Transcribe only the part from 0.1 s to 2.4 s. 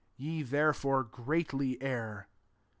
Ye therefore greatly err."